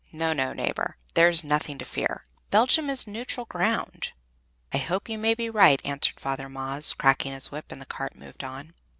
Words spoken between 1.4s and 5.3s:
nothing to fear! Belgium is neutral ground." "I hope you